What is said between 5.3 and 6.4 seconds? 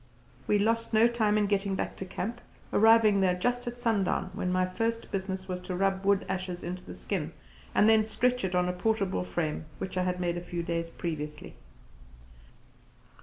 was to rub wood